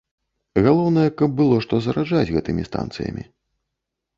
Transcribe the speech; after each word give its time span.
Галоўнае, 0.67 1.03
каб 1.19 1.35
было 1.41 1.59
што 1.65 1.73
зараджаць 1.89 2.33
гэтымі 2.35 2.67
станцыямі. 2.69 3.23